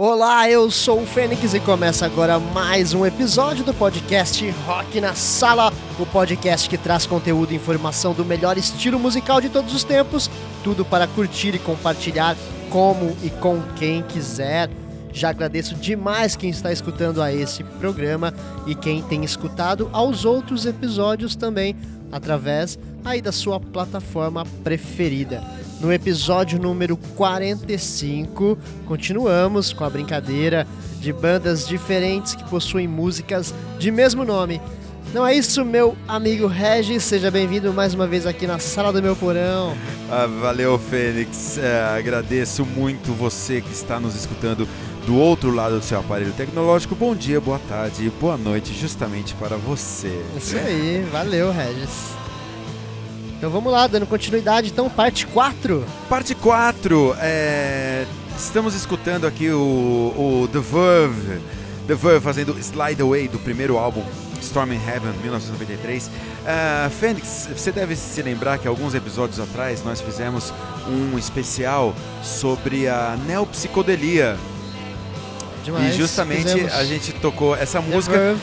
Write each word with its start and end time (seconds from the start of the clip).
Olá, 0.00 0.48
eu 0.48 0.70
sou 0.70 1.02
o 1.02 1.04
Fênix 1.04 1.54
e 1.54 1.58
começa 1.58 2.06
agora 2.06 2.38
mais 2.38 2.94
um 2.94 3.04
episódio 3.04 3.64
do 3.64 3.74
podcast 3.74 4.48
Rock 4.64 5.00
na 5.00 5.12
Sala, 5.12 5.72
o 5.98 6.06
podcast 6.06 6.70
que 6.70 6.78
traz 6.78 7.04
conteúdo 7.04 7.52
e 7.52 7.56
informação 7.56 8.14
do 8.14 8.24
melhor 8.24 8.56
estilo 8.56 8.96
musical 8.96 9.40
de 9.40 9.48
todos 9.48 9.74
os 9.74 9.82
tempos, 9.82 10.30
tudo 10.62 10.84
para 10.84 11.08
curtir 11.08 11.52
e 11.52 11.58
compartilhar 11.58 12.36
como 12.70 13.16
e 13.24 13.28
com 13.28 13.60
quem 13.74 14.04
quiser. 14.04 14.70
Já 15.12 15.30
agradeço 15.30 15.74
demais 15.74 16.36
quem 16.36 16.50
está 16.50 16.70
escutando 16.70 17.20
a 17.20 17.32
esse 17.32 17.64
programa 17.64 18.32
e 18.68 18.76
quem 18.76 19.02
tem 19.02 19.24
escutado 19.24 19.90
aos 19.92 20.24
outros 20.24 20.64
episódios 20.64 21.34
também 21.34 21.74
através 22.10 22.78
aí 23.04 23.20
da 23.20 23.32
sua 23.32 23.60
plataforma 23.60 24.44
preferida. 24.64 25.42
No 25.80 25.92
episódio 25.92 26.58
número 26.58 26.96
45, 26.96 28.58
continuamos 28.86 29.72
com 29.72 29.84
a 29.84 29.90
brincadeira 29.90 30.66
de 31.00 31.12
bandas 31.12 31.66
diferentes 31.66 32.34
que 32.34 32.44
possuem 32.44 32.88
músicas 32.88 33.54
de 33.78 33.90
mesmo 33.90 34.24
nome. 34.24 34.60
Não 35.14 35.26
é 35.26 35.34
isso, 35.34 35.64
meu 35.64 35.96
amigo 36.06 36.46
Regis? 36.46 37.02
Seja 37.02 37.30
bem-vindo 37.30 37.72
mais 37.72 37.94
uma 37.94 38.06
vez 38.06 38.26
aqui 38.26 38.46
na 38.46 38.58
sala 38.58 38.92
do 38.92 39.00
meu 39.00 39.16
porão. 39.16 39.74
Ah, 40.10 40.26
valeu, 40.26 40.78
Fênix. 40.78 41.56
É, 41.56 41.80
agradeço 41.82 42.66
muito 42.66 43.12
você 43.14 43.62
que 43.62 43.72
está 43.72 43.98
nos 43.98 44.14
escutando 44.14 44.68
do 45.08 45.16
outro 45.16 45.50
lado 45.50 45.78
do 45.78 45.82
seu 45.82 45.98
aparelho 45.98 46.34
tecnológico. 46.34 46.94
Bom 46.94 47.16
dia, 47.16 47.40
boa 47.40 47.58
tarde 47.66 48.04
e 48.04 48.10
boa 48.10 48.36
noite, 48.36 48.74
justamente 48.74 49.32
para 49.36 49.56
você. 49.56 50.22
Isso 50.36 50.54
aí, 50.54 51.02
valeu, 51.10 51.50
Regis. 51.50 52.10
Então 53.38 53.48
vamos 53.48 53.72
lá, 53.72 53.86
dando 53.86 54.06
continuidade, 54.06 54.68
então, 54.68 54.90
parte 54.90 55.26
4. 55.26 55.82
Parte 56.10 56.34
4, 56.34 57.16
é... 57.20 58.04
estamos 58.36 58.74
escutando 58.74 59.26
aqui 59.26 59.48
o, 59.48 60.12
o 60.14 60.48
The 60.52 60.58
Verve, 60.58 61.40
The 61.86 61.94
Verve 61.94 62.20
fazendo 62.20 62.58
Slide 62.58 63.00
Away 63.00 63.28
do 63.28 63.38
primeiro 63.38 63.78
álbum 63.78 64.04
Storm 64.42 64.74
in 64.74 64.80
Heaven, 64.86 65.12
1993. 65.22 66.08
Uh, 66.08 66.90
Fênix, 66.90 67.48
você 67.50 67.72
deve 67.72 67.96
se 67.96 68.20
lembrar 68.20 68.58
que 68.58 68.68
alguns 68.68 68.94
episódios 68.94 69.40
atrás 69.40 69.82
nós 69.82 70.02
fizemos 70.02 70.52
um 70.86 71.16
especial 71.16 71.94
sobre 72.22 72.88
a 72.88 73.16
neopsicodelia. 73.26 74.36
Demais, 75.68 75.94
e 75.94 75.98
justamente 75.98 76.48
fizemos. 76.48 76.72
a 76.72 76.84
gente 76.84 77.12
tocou 77.12 77.54
essa 77.54 77.78
música, 77.78 78.34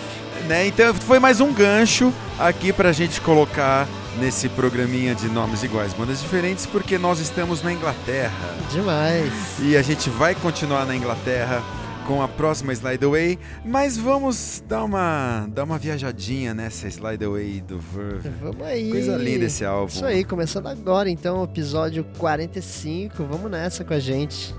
né? 0.48 0.68
Então 0.68 0.94
foi 0.94 1.18
mais 1.18 1.42
um 1.42 1.52
gancho 1.52 2.14
aqui 2.38 2.72
pra 2.72 2.92
gente 2.92 3.20
colocar 3.20 3.88
nesse 4.20 4.48
programinha 4.48 5.16
de 5.16 5.28
nomes 5.28 5.64
iguais, 5.64 5.92
bandas 5.92 6.22
diferentes, 6.22 6.67
porque 6.67 7.00
nós 7.00 7.20
estamos 7.20 7.64
na 7.64 7.73
Inglaterra. 7.73 8.56
Demais. 8.72 9.34
E 9.59 9.76
a 9.76 9.82
gente 9.82 10.08
vai 10.08 10.36
continuar 10.36 10.86
na 10.86 10.95
Inglaterra 10.95 11.64
com 12.06 12.22
a 12.22 12.28
próxima 12.28 12.72
Slide 12.72 13.04
Away, 13.04 13.39
mas 13.66 13.98
vamos 13.98 14.64
dar 14.67 14.84
uma, 14.84 15.48
dar 15.50 15.64
uma 15.64 15.80
viajadinha 15.80 16.54
nessa 16.54 16.88
Slide 16.88 17.26
Away 17.26 17.62
do 17.62 17.80
Verve. 17.80 18.30
Vamos 18.39 18.62
aí. 18.62 18.92
Coisa 18.92 19.17
linda 19.17 19.45
esse 19.45 19.66
álbum. 19.66 19.92
Isso 19.92 20.06
aí, 20.06 20.23
começando 20.23 20.67
agora 20.67 21.10
então, 21.10 21.44
episódio 21.44 22.05
45. 22.20 23.23
Vamos 23.23 23.49
nessa 23.49 23.83
com 23.83 23.95
a 23.95 23.99
gente. 23.99 24.54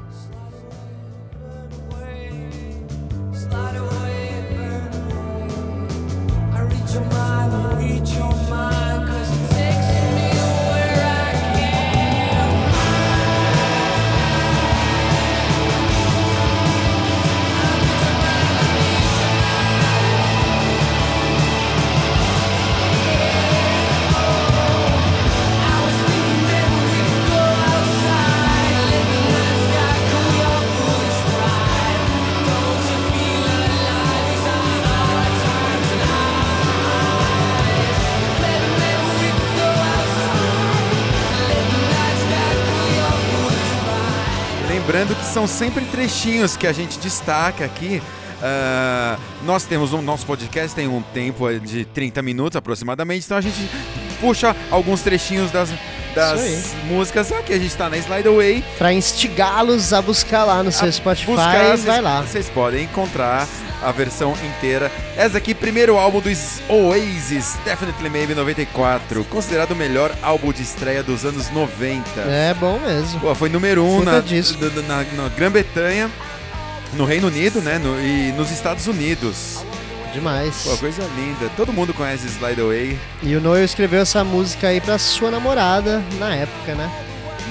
São 45.36 45.46
sempre 45.46 45.84
trechinhos 45.84 46.56
que 46.56 46.66
a 46.66 46.72
gente 46.72 46.98
destaca 46.98 47.62
aqui. 47.62 48.00
Ah, 48.42 49.18
nós 49.44 49.64
temos 49.64 49.92
um 49.92 50.00
nosso 50.00 50.24
podcast 50.24 50.74
tem 50.74 50.88
um 50.88 51.02
tempo 51.02 51.46
de 51.60 51.84
30 51.84 52.22
minutos 52.22 52.56
aproximadamente, 52.56 53.26
então 53.26 53.36
a 53.36 53.40
gente 53.42 53.68
puxa 54.18 54.56
alguns 54.70 55.02
trechinhos 55.02 55.50
das, 55.50 55.68
das 56.14 56.74
músicas. 56.86 57.30
Aqui 57.32 57.52
a 57.52 57.58
gente 57.58 57.66
está 57.68 57.90
na 57.90 57.98
Slide 57.98 58.26
Away. 58.26 58.64
Pra 58.78 58.94
instigá-los 58.94 59.92
a 59.92 60.00
buscar 60.00 60.44
lá 60.44 60.62
no 60.62 60.72
seu 60.72 60.90
Spotify, 60.90 61.26
buscar, 61.26 61.52
vai 61.52 61.76
vocês- 61.76 62.02
lá. 62.02 62.22
Vocês 62.22 62.48
podem 62.48 62.84
encontrar 62.84 63.46
a 63.82 63.92
versão 63.92 64.34
inteira. 64.44 64.90
Essa 65.16 65.38
aqui, 65.38 65.54
primeiro 65.54 65.96
álbum 65.96 66.20
dos 66.20 66.60
Oasis, 66.68 67.56
Definitely 67.64 68.08
Maybe 68.10 68.34
94, 68.34 69.24
considerado 69.24 69.72
o 69.72 69.76
melhor 69.76 70.12
álbum 70.22 70.52
de 70.52 70.62
estreia 70.62 71.02
dos 71.02 71.24
anos 71.24 71.50
90. 71.50 72.20
É 72.20 72.54
bom 72.58 72.78
mesmo. 72.78 73.20
Pô, 73.20 73.34
foi 73.34 73.48
número 73.48 73.84
um 73.84 73.98
Puta 74.00 74.12
na, 74.12 74.20
na, 74.22 75.02
na- 75.04 75.22
na 75.24 75.28
Grã-Bretanha, 75.28 76.10
no 76.94 77.04
Reino 77.04 77.28
Unido, 77.28 77.60
né? 77.60 77.78
no- 77.78 78.00
e 78.00 78.32
nos 78.32 78.50
Estados 78.50 78.86
Unidos. 78.86 79.64
Demais. 80.12 80.62
Pô, 80.64 80.76
coisa 80.78 81.02
linda. 81.14 81.50
Todo 81.56 81.72
mundo 81.72 81.92
conhece 81.92 82.26
Slide 82.26 82.60
Away, 82.60 82.98
E 83.22 83.36
o 83.36 83.40
Noel 83.40 83.64
escreveu 83.64 84.00
essa 84.00 84.24
música 84.24 84.68
aí 84.68 84.80
pra 84.80 84.96
sua 84.98 85.30
namorada 85.30 86.02
na 86.18 86.34
época, 86.34 86.74
né? 86.74 86.90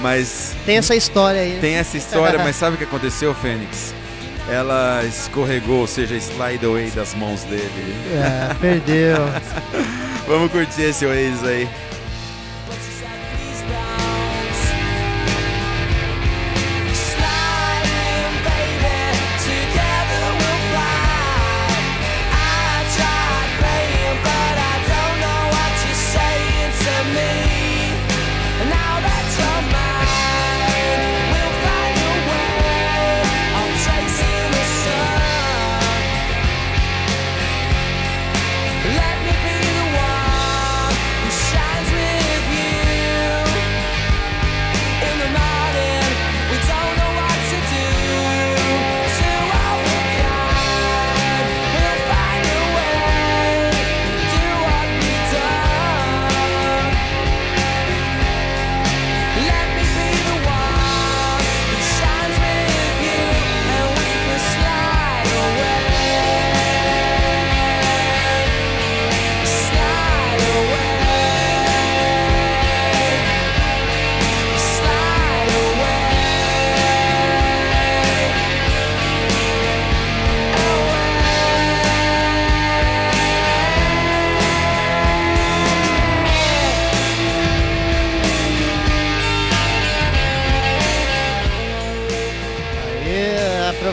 mas 0.02 0.54
Tem 0.66 0.76
essa 0.76 0.94
história 0.94 1.40
aí. 1.40 1.58
tem 1.60 1.76
essa 1.76 1.96
história, 1.96 2.38
mas 2.44 2.54
sabe 2.56 2.74
o 2.74 2.78
que 2.78 2.84
aconteceu, 2.84 3.32
Fênix? 3.34 3.94
Ela 4.48 5.04
escorregou, 5.04 5.80
ou 5.80 5.86
seja, 5.86 6.16
Slide 6.16 6.64
Away 6.64 6.90
das 6.90 7.14
mãos 7.14 7.42
dele. 7.44 7.94
É, 8.12 8.54
perdeu. 8.54 9.18
Vamos 10.26 10.50
curtir 10.50 10.82
esse 10.82 11.04
Oasis 11.04 11.44
aí. 11.44 11.68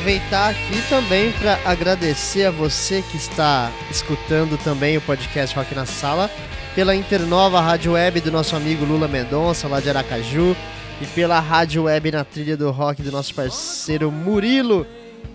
Aproveitar 0.04 0.50
aqui 0.50 0.82
também 0.90 1.32
para 1.32 1.58
agradecer 1.64 2.44
a 2.44 2.52
você 2.52 3.02
que 3.10 3.16
está 3.16 3.72
escutando 3.90 4.62
também 4.62 4.98
o 4.98 5.02
podcast 5.02 5.56
Rock 5.56 5.74
na 5.74 5.86
Sala 5.86 6.30
pela 6.76 6.94
Internova 6.94 7.62
Rádio 7.62 7.94
Web 7.94 8.20
do 8.20 8.30
nosso 8.30 8.54
amigo 8.54 8.84
Lula 8.84 9.08
Mendonça, 9.08 9.66
lá 9.66 9.80
de 9.80 9.90
Aracaju, 9.90 10.58
e 11.00 11.06
pela 11.08 11.40
Rádio 11.40 11.84
Web 11.84 12.12
na 12.12 12.26
trilha 12.26 12.58
do 12.58 12.70
rock 12.70 13.02
do 13.02 13.14
nosso 13.14 13.34
parceiro 13.34 14.12
Murilo, 14.12 14.86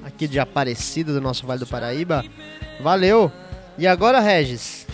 aqui 0.05 0.29
de 0.29 0.39
Aparecida, 0.39 1.15
do 1.15 1.21
nosso 1.21 1.47
Vale 1.47 1.61
do 1.61 1.67
Paraíba. 1.67 2.23
Valeu! 2.79 3.33
E 3.79 3.87
agora, 3.87 4.21
Regis? 4.21 4.87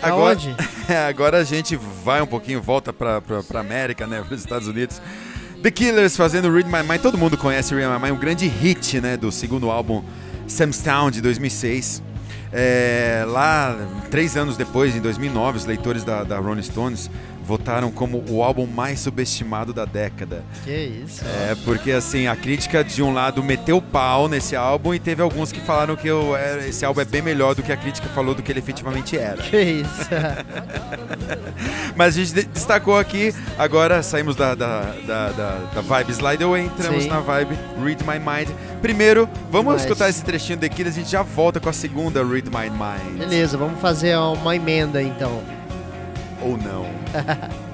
Agora, 0.00 0.38
Aonde? 0.38 0.54
agora 1.08 1.38
a 1.38 1.44
gente 1.44 1.74
vai 1.74 2.22
um 2.22 2.26
pouquinho, 2.28 2.62
volta 2.62 2.92
pra 2.92 3.20
América, 3.58 4.06
né? 4.06 4.22
Para 4.22 4.36
os 4.36 4.40
Estados 4.40 4.68
Unidos. 4.68 5.02
The 5.66 5.72
Killers 5.72 6.16
fazendo 6.16 6.48
Read 6.48 6.70
My 6.70 6.88
Mind. 6.88 7.02
Todo 7.02 7.18
mundo 7.18 7.36
conhece 7.36 7.74
Read 7.74 7.92
My 7.92 8.00
Mind, 8.00 8.16
um 8.16 8.20
grande 8.20 8.46
hit, 8.46 9.00
né? 9.00 9.16
Do 9.16 9.32
segundo 9.32 9.68
álbum 9.68 10.04
Sam's 10.46 10.78
Town 10.78 11.10
de 11.10 11.20
2006. 11.20 12.04
É, 12.52 13.24
lá, 13.26 13.76
três 14.08 14.36
anos 14.36 14.56
depois, 14.56 14.94
em 14.94 15.00
2009, 15.00 15.58
os 15.58 15.64
leitores 15.64 16.04
da, 16.04 16.22
da 16.22 16.38
Rolling 16.38 16.62
Stones 16.62 17.10
votaram 17.46 17.90
como 17.92 18.24
o 18.28 18.42
álbum 18.42 18.66
mais 18.66 18.98
subestimado 19.00 19.72
da 19.72 19.84
década. 19.84 20.42
Que 20.64 21.02
isso? 21.04 21.22
É, 21.24 21.54
porque 21.64 21.92
assim, 21.92 22.26
a 22.26 22.34
crítica 22.34 22.82
de 22.82 23.02
um 23.02 23.12
lado 23.14 23.42
meteu 23.42 23.80
pau 23.80 24.28
nesse 24.28 24.56
álbum 24.56 24.92
e 24.92 24.98
teve 24.98 25.22
alguns 25.22 25.52
que 25.52 25.60
falaram 25.60 25.94
que 25.94 26.08
eu, 26.08 26.36
é, 26.36 26.68
esse 26.68 26.84
álbum 26.84 27.00
é 27.00 27.04
bem 27.04 27.22
melhor 27.22 27.54
do 27.54 27.62
que 27.62 27.70
a 27.70 27.76
crítica 27.76 28.08
falou 28.08 28.34
do 28.34 28.42
que 28.42 28.50
ele 28.50 28.58
efetivamente 28.58 29.16
era. 29.16 29.40
Que 29.42 29.60
isso? 29.60 30.08
Mas 31.94 32.14
a 32.16 32.18
gente 32.18 32.34
de- 32.34 32.42
destacou 32.44 32.98
aqui, 32.98 33.32
agora 33.58 34.02
saímos 34.02 34.34
da, 34.34 34.54
da, 34.54 34.80
da, 35.06 35.28
da, 35.30 35.50
da 35.74 35.80
vibe 35.80 36.12
Slide 36.12 36.42
Away, 36.44 36.64
entramos 36.64 37.04
Sim. 37.04 37.08
na 37.08 37.20
vibe 37.20 37.56
Read 37.82 38.02
My 38.04 38.18
Mind. 38.18 38.48
Primeiro, 38.82 39.28
vamos 39.50 39.66
Demais. 39.66 39.82
escutar 39.82 40.08
esse 40.08 40.24
trechinho 40.24 40.58
daqui, 40.58 40.82
a 40.82 40.90
gente 40.90 41.10
já 41.10 41.22
volta 41.22 41.60
com 41.60 41.68
a 41.68 41.72
segunda 41.72 42.24
Read 42.24 42.50
My 42.50 42.68
Mind. 42.70 43.18
Beleza, 43.18 43.56
vamos 43.56 43.80
fazer 43.80 44.16
uma 44.16 44.54
emenda 44.56 45.02
então. 45.02 45.40
Oh, 46.40 46.46
Ou 46.46 46.56
não. 46.56 46.86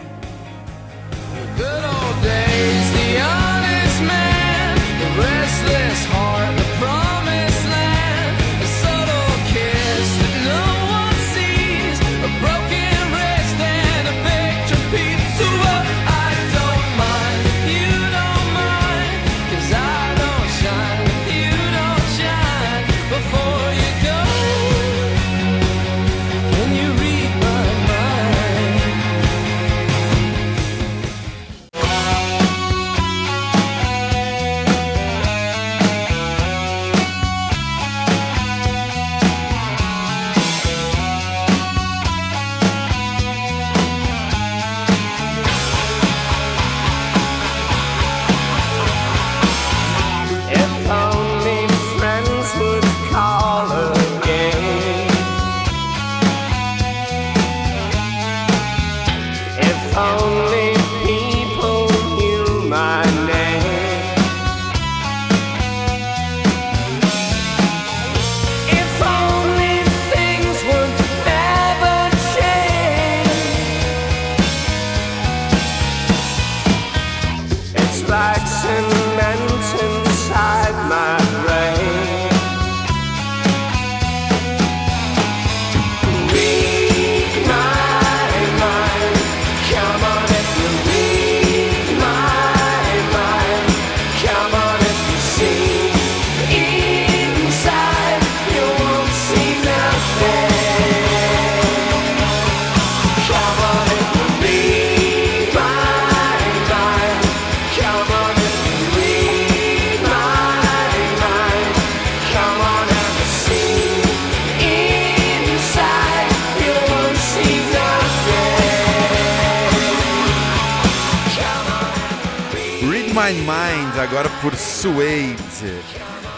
My 123.33 123.39
Mind, 123.39 123.99
agora 123.99 124.29
por 124.43 124.55
Suede. 124.55 125.37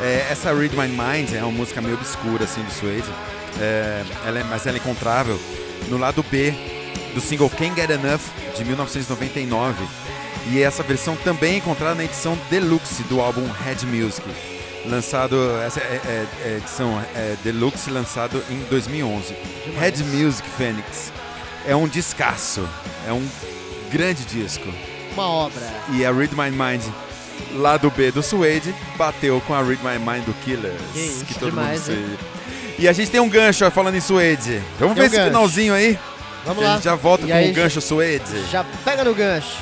É, 0.00 0.28
essa 0.30 0.52
Read 0.54 0.76
My 0.76 0.86
Mind 0.86 1.32
é 1.34 1.42
uma 1.42 1.50
música 1.50 1.80
meio 1.80 1.94
obscura 1.96 2.44
assim 2.44 2.62
do 2.62 2.70
Suede, 2.72 3.08
É, 3.60 4.04
ela 4.26 4.40
é- 4.40 4.44
mas 4.44 4.66
ela 4.66 4.76
é 4.76 4.80
encontrável 4.80 5.40
no 5.88 5.96
lado 5.96 6.24
B 6.28 6.52
do 7.14 7.20
single 7.20 7.48
Can't 7.50 7.74
Get 7.80 7.88
Enough 7.90 8.20
de 8.56 8.64
1999 8.64 9.84
e 10.50 10.60
essa 10.60 10.82
versão 10.82 11.14
também 11.16 11.54
é 11.54 11.56
encontrada 11.58 11.94
na 11.94 12.02
edição 12.04 12.36
deluxe 12.50 13.04
do 13.04 13.20
álbum 13.20 13.48
Head 13.64 13.86
Music, 13.86 14.22
lançado 14.86 15.36
essa 15.64 15.78
é, 15.80 16.00
é- 16.04 16.26
é 16.48 16.56
edição 16.56 17.00
é, 17.14 17.36
deluxe 17.44 17.90
lançado 17.90 18.42
em 18.50 18.58
2011. 18.68 19.34
Head 19.78 20.02
Music 20.02 20.48
Phoenix 20.56 21.12
é 21.66 21.74
um 21.76 21.86
descasso, 21.86 22.68
é 23.06 23.12
um 23.12 23.24
grande 23.92 24.24
disco. 24.24 24.68
Uma 25.14 25.28
obra. 25.28 25.62
E 25.92 26.04
a 26.04 26.12
Read 26.12 26.34
My 26.34 26.50
Mind 26.50 26.82
lá 27.54 27.76
do 27.76 27.90
B 27.90 28.10
do 28.10 28.22
Suede 28.22 28.74
bateu 28.96 29.40
com 29.46 29.54
a 29.54 29.62
Read 29.62 29.80
My 29.82 29.98
Mind 29.98 30.24
do 30.24 30.32
Killers. 30.44 30.80
Que 30.92 30.98
isso, 31.00 31.24
todo 31.38 31.50
demais, 31.50 31.88
mundo 31.88 31.98
hein? 31.98 32.18
E 32.78 32.88
a 32.88 32.92
gente 32.92 33.10
tem 33.10 33.20
um 33.20 33.28
gancho 33.28 33.64
ó, 33.64 33.70
falando 33.70 33.94
em 33.96 34.00
Suede. 34.00 34.60
Vamos 34.78 34.94
Tem 34.94 35.02
ver 35.02 35.02
um 35.02 35.06
esse 35.06 35.16
gancho. 35.16 35.26
finalzinho 35.28 35.74
aí. 35.74 35.98
Vamos 36.44 36.58
que 36.58 36.64
lá. 36.64 36.72
a 36.72 36.74
gente 36.74 36.84
já 36.84 36.94
volta 36.96 37.24
E 37.24 37.28
com 37.30 37.50
o 37.50 37.52
gancho 37.54 37.80
Suede. 37.80 38.44
Já 38.50 38.64
pega 38.84 39.04
no 39.04 39.14
gancho. 39.14 39.56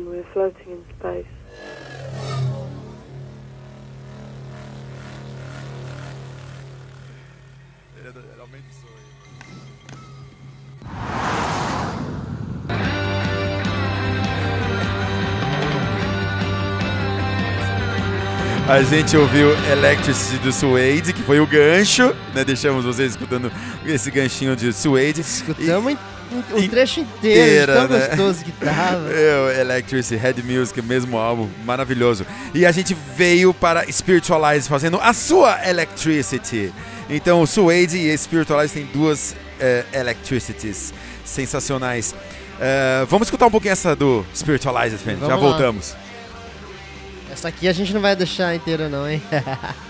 And 0.00 0.06
gentlemen, 0.06 0.06
we're 0.06 0.32
floating 0.32 0.72
in 0.72 0.84
space. 0.98 1.26
A 18.68 18.82
gente 18.84 19.16
ouviu 19.16 19.50
Electricity 19.72 20.38
do 20.38 20.52
Suede, 20.52 21.12
que 21.12 21.22
foi 21.22 21.40
o 21.40 21.46
gancho, 21.46 22.14
né? 22.32 22.44
Deixamos 22.44 22.84
vocês 22.84 23.10
escutando 23.10 23.50
esse 23.84 24.12
ganchinho 24.12 24.54
de 24.54 24.72
Suede. 24.72 25.22
Escutamos 25.22 25.96
o 26.52 26.68
trecho 26.68 27.00
inteiro, 27.00 27.72
tão 27.72 27.88
né? 27.88 28.06
gostoso 28.08 28.44
que 28.44 28.52
tava. 28.52 29.10
Electricity, 29.60 30.16
Head 30.16 30.42
Music, 30.42 30.80
mesmo 30.82 31.18
álbum, 31.18 31.48
maravilhoso. 31.64 32.24
E 32.54 32.64
a 32.64 32.72
gente 32.72 32.96
veio 33.16 33.52
para 33.52 33.90
Spiritualize 33.90 34.68
fazendo 34.68 34.98
a 35.00 35.12
sua 35.12 35.68
Electricity. 35.68 36.72
Então, 37.08 37.42
o 37.42 37.46
Suede 37.46 37.98
e 37.98 38.16
Spiritualize 38.16 38.72
tem 38.72 38.86
duas 38.86 39.34
eh, 39.58 39.84
Electricities 39.92 40.94
sensacionais. 41.24 42.14
Eh, 42.60 43.06
vamos 43.08 43.26
escutar 43.26 43.46
um 43.46 43.50
pouquinho 43.50 43.72
essa 43.72 43.96
do 43.96 44.24
Spiritualize. 44.34 44.96
Já 45.04 45.26
lá. 45.26 45.36
voltamos. 45.36 45.96
Essa 47.32 47.48
aqui 47.48 47.66
a 47.66 47.72
gente 47.72 47.92
não 47.92 48.00
vai 48.00 48.14
deixar 48.14 48.54
inteira 48.54 48.88
não, 48.88 49.08
hein? 49.08 49.22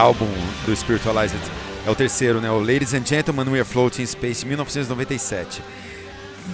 álbum 0.00 0.26
do 0.64 0.74
Spiritualized 0.74 1.38
é 1.86 1.90
o 1.90 1.94
terceiro, 1.94 2.40
né? 2.40 2.50
O 2.50 2.58
Ladies 2.58 2.94
and 2.94 3.04
Gentlemen, 3.04 3.46
We 3.50 3.60
Are 3.60 3.68
Floating 3.68 4.02
in 4.02 4.06
Space, 4.06 4.46
1997. 4.46 5.62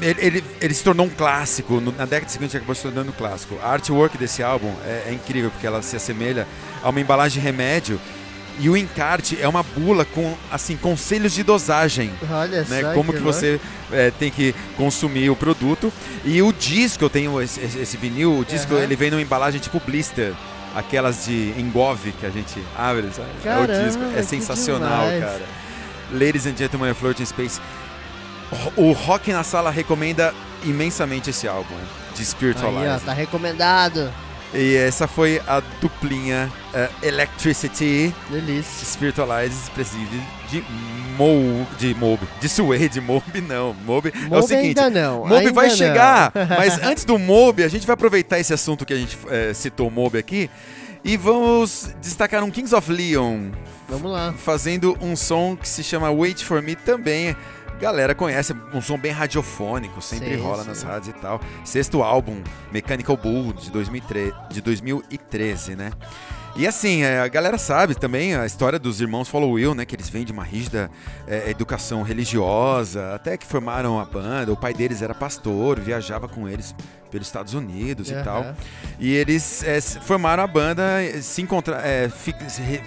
Ele, 0.02 0.20
ele, 0.20 0.44
ele 0.60 0.74
se 0.74 0.82
tornou 0.82 1.06
um 1.06 1.08
clássico, 1.10 1.80
na 1.80 2.04
década 2.04 2.30
seguinte 2.30 2.56
acabou 2.56 2.74
se 2.74 2.82
tornando 2.82 3.10
um 3.10 3.14
clássico. 3.14 3.56
A 3.62 3.70
artwork 3.70 4.18
desse 4.18 4.42
álbum 4.42 4.72
é, 4.84 5.04
é 5.08 5.12
incrível, 5.12 5.50
porque 5.50 5.66
ela 5.66 5.80
se 5.80 5.96
assemelha 5.96 6.46
a 6.82 6.90
uma 6.90 7.00
embalagem 7.00 7.40
de 7.40 7.44
remédio 7.46 8.00
e 8.58 8.68
o 8.68 8.76
encarte 8.76 9.38
é 9.40 9.46
uma 9.46 9.62
bula 9.62 10.04
com, 10.04 10.34
assim, 10.50 10.76
conselhos 10.76 11.34
de 11.34 11.42
dosagem 11.42 12.10
Olha 12.30 12.64
né? 12.64 12.80
só 12.80 12.94
Como 12.94 13.12
que 13.12 13.20
você 13.20 13.60
é, 13.92 14.10
tem 14.10 14.30
que 14.30 14.54
consumir 14.76 15.30
o 15.30 15.36
produto. 15.36 15.92
E 16.24 16.42
o 16.42 16.52
disco, 16.52 17.04
eu 17.04 17.10
tenho 17.10 17.40
esse, 17.40 17.60
esse- 17.60 17.96
vinil, 17.96 18.38
o 18.40 18.44
disco 18.44 18.74
Aham. 18.74 18.82
ele 18.82 18.96
vem 18.96 19.10
numa 19.10 19.22
embalagem 19.22 19.60
tipo 19.60 19.78
blister. 19.80 20.32
Aquelas 20.76 21.24
de 21.24 21.54
engove 21.58 22.12
que 22.12 22.26
a 22.26 22.30
gente 22.30 22.62
abre, 22.76 23.08
sabe? 23.10 23.28
é 23.40 23.42
Caramba, 23.44 23.72
o 23.72 23.84
disco. 23.84 24.02
É 24.14 24.22
sensacional, 24.22 25.04
demais. 25.06 25.24
cara. 25.24 25.42
Ladies 26.12 26.46
and 26.46 26.56
Gentlemen, 26.56 26.92
Floating 26.94 27.24
Space. 27.24 27.60
O 28.76 28.92
Rock 28.92 29.32
na 29.32 29.42
Sala 29.42 29.70
recomenda 29.70 30.32
imensamente 30.62 31.30
esse 31.30 31.48
álbum 31.48 31.74
de 32.14 32.20
Aí, 32.20 32.24
Spiritualize. 32.26 32.86
ó, 32.88 32.98
tá 32.98 33.12
recomendado. 33.12 34.12
E 34.54 34.76
essa 34.76 35.06
foi 35.06 35.40
a 35.46 35.60
duplinha 35.80 36.50
eh, 36.72 36.88
Electricity 37.02 38.14
Delícia. 38.30 38.86
Spiritualize 38.86 39.70
Preside 39.72 40.22
de 40.50 40.64
Mo, 41.16 41.66
de 41.78 41.94
Mob, 41.94 42.20
de 42.40 42.48
Suede, 42.48 43.00
Mob 43.00 43.22
não, 43.40 43.74
Mob, 43.84 44.12
é 44.14 44.26
o 44.26 44.30
Mob 44.30 44.46
seguinte, 44.46 44.78
ainda 44.78 44.90
não, 44.90 45.20
Mob 45.20 45.34
ainda 45.34 45.52
vai 45.52 45.68
não. 45.68 45.76
chegar, 45.76 46.32
mas 46.56 46.80
antes 46.82 47.04
do 47.04 47.18
Mob, 47.18 47.62
a 47.64 47.68
gente 47.68 47.86
vai 47.86 47.94
aproveitar 47.94 48.38
esse 48.38 48.54
assunto 48.54 48.86
que 48.86 48.92
a 48.92 48.96
gente 48.96 49.18
eh, 49.28 49.52
citou 49.52 49.90
Mob 49.90 50.16
aqui 50.16 50.48
e 51.04 51.16
vamos 51.16 51.94
destacar 52.00 52.42
um 52.44 52.50
Kings 52.50 52.74
of 52.74 52.90
Leon 52.92 53.50
Vamos 53.88 54.10
lá. 54.10 54.34
fazendo 54.36 54.96
um 55.00 55.14
som 55.14 55.56
que 55.56 55.68
se 55.68 55.82
chama 55.82 56.10
Wait 56.10 56.42
For 56.42 56.60
Me 56.60 56.74
também. 56.74 57.36
Galera 57.80 58.14
conhece, 58.14 58.54
um 58.72 58.80
som 58.80 58.98
bem 58.98 59.12
radiofônico, 59.12 60.00
sempre 60.00 60.36
Sim, 60.36 60.42
rola 60.42 60.62
sim. 60.62 60.68
nas 60.68 60.82
rádios 60.82 61.08
e 61.08 61.12
tal. 61.20 61.40
Sexto 61.64 62.02
álbum, 62.02 62.42
Mechanical 62.72 63.16
Bull, 63.16 63.52
de, 63.52 63.70
2003, 63.70 64.32
de 64.50 64.60
2013, 64.62 65.76
né? 65.76 65.90
E 66.58 66.66
assim, 66.66 67.02
é, 67.02 67.20
a 67.20 67.28
galera 67.28 67.58
sabe 67.58 67.94
também 67.94 68.34
a 68.34 68.46
história 68.46 68.78
dos 68.78 69.02
irmãos 69.02 69.28
Follow 69.28 69.50
Will, 69.52 69.74
né? 69.74 69.84
Que 69.84 69.94
eles 69.94 70.08
vêm 70.08 70.24
de 70.24 70.32
uma 70.32 70.42
rígida 70.42 70.90
é, 71.28 71.50
educação 71.50 72.02
religiosa, 72.02 73.14
até 73.14 73.36
que 73.36 73.44
formaram 73.46 74.00
a 74.00 74.06
banda. 74.06 74.50
O 74.50 74.56
pai 74.56 74.72
deles 74.72 75.02
era 75.02 75.14
pastor, 75.14 75.78
viajava 75.78 76.26
com 76.26 76.48
eles 76.48 76.74
pelos 77.10 77.26
Estados 77.26 77.52
Unidos 77.52 78.10
e 78.10 78.14
Aham. 78.14 78.24
tal. 78.24 78.54
E 78.98 79.12
eles 79.14 79.62
é, 79.64 79.78
formaram 79.82 80.42
a 80.42 80.46
banda, 80.46 80.82
se 81.20 81.42
encontra, 81.42 81.76
é, 81.84 82.08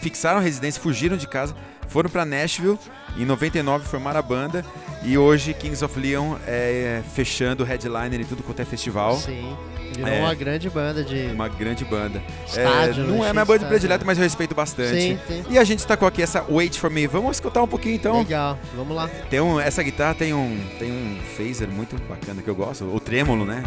fixaram 0.02 0.40
residência, 0.40 0.82
fugiram 0.82 1.16
de 1.16 1.28
casa, 1.28 1.56
foram 1.90 2.10
pra 2.10 2.24
Nashville. 2.26 2.78
Em 3.18 3.26
99 3.26 3.86
formaram 3.88 4.20
a 4.20 4.22
banda 4.22 4.64
e 5.04 5.18
hoje 5.18 5.54
Kings 5.54 5.84
of 5.84 6.00
Leon 6.00 6.36
é 6.48 7.02
fechando 7.14 7.64
headliner 7.64 8.22
e 8.22 8.26
tudo 8.26 8.44
quanto 8.44 8.62
é 8.62 8.66
festival. 8.66 9.18
Sim. 9.18 9.58
Virou 9.96 10.08
É. 10.14 10.20
uma 10.20 10.34
grande 10.36 10.70
banda 10.70 11.04
de 11.04 11.26
Uma 11.34 11.48
grande 11.50 11.84
banda. 11.84 12.22
estádio. 12.48 13.04
É, 13.04 13.08
né? 13.08 13.12
não 13.14 13.26
é 13.26 13.34
minha 13.34 13.44
banda 13.44 13.56
estádio. 13.56 13.68
predileta, 13.68 14.06
mas 14.06 14.18
eu 14.20 14.24
respeito 14.24 14.54
bastante. 14.54 14.92
Sim, 15.02 15.20
sim. 15.28 15.44
E 15.50 15.58
a 15.58 15.64
gente 15.64 15.86
tacou 15.86 16.08
aqui 16.08 16.22
essa 16.22 16.46
Wait 16.50 16.78
For 16.78 16.90
Me. 16.92 17.08
Vamos 17.08 17.32
escutar 17.38 17.64
um 17.64 17.68
pouquinho 17.68 17.96
então. 17.96 18.20
Legal, 18.20 18.58
vamos 18.76 18.96
lá. 18.96 19.10
Tem 19.30 19.42
um, 19.42 19.60
essa 19.60 19.82
guitarra 19.82 20.14
tem 20.14 20.32
um, 20.34 20.58
tem 20.78 20.92
um 20.92 21.20
phaser 21.36 21.68
muito 21.68 21.98
bacana 22.08 22.42
que 22.44 22.48
eu 22.50 22.56
gosto. 22.56 22.86
O 22.86 23.00
trêmulo, 23.00 23.44
né? 23.44 23.64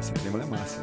Esse 0.00 0.10
trêmulo 0.12 0.42
é 0.42 0.46
massa. 0.46 0.80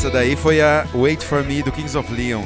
Essa 0.00 0.08
daí 0.10 0.34
foi 0.34 0.62
a 0.62 0.86
Wait 0.94 1.22
For 1.22 1.44
Me 1.44 1.62
do 1.62 1.70
Kings 1.70 1.94
of 1.94 2.10
Leon. 2.10 2.42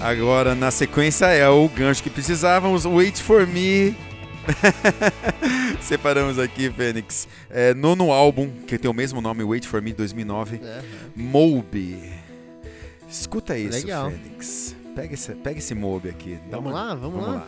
Agora, 0.00 0.54
na 0.54 0.70
sequência, 0.70 1.26
é 1.26 1.46
o 1.46 1.68
gancho 1.68 2.02
que 2.02 2.08
precisávamos. 2.08 2.86
Wait 2.86 3.20
For 3.20 3.46
Me. 3.46 3.94
Separamos 5.82 6.38
aqui, 6.38 6.70
Fênix. 6.70 7.28
É, 7.50 7.74
nono 7.74 8.10
álbum, 8.10 8.50
que 8.66 8.78
tem 8.78 8.90
o 8.90 8.94
mesmo 8.94 9.20
nome, 9.20 9.44
Wait 9.44 9.66
For 9.66 9.82
Me, 9.82 9.92
2009. 9.92 10.62
É. 10.64 10.80
Moby. 11.14 12.10
Escuta 13.06 13.58
isso, 13.58 13.80
Legal. 13.84 14.10
Fênix. 14.10 14.74
Pega 14.96 15.12
esse, 15.12 15.32
pega 15.34 15.58
esse 15.58 15.74
Moby 15.74 16.08
aqui. 16.08 16.38
Dá 16.50 16.56
Vamos 16.56 16.72
uma- 16.72 16.84
lá, 16.86 16.94
vamos 16.94 17.22
lá. 17.26 17.46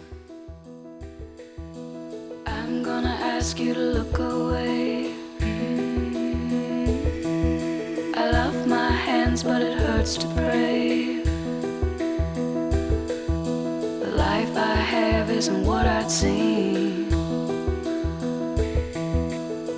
I'm 2.46 2.82
gonna 2.84 3.38
ask 3.38 3.58
you 3.58 3.72
to 3.75 3.80
look 3.80 4.20
away. 4.20 5.14
Hands, 9.37 9.42
but 9.42 9.62
it 9.62 9.78
hurts 9.78 10.16
to 10.16 10.26
pray. 10.28 11.21
The 14.04 14.12
life 14.16 14.56
I 14.56 14.76
have 14.76 15.30
isn't 15.30 15.64
what 15.64 15.87
I'd 15.87 16.11
seen. 16.11 17.09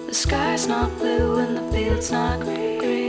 The 0.07 0.14
sky's 0.14 0.67
not 0.67 0.97
blue 0.99 1.38
and 1.38 1.57
the 1.57 1.73
field's 1.73 2.11
not 2.11 2.40
green. 2.40 3.08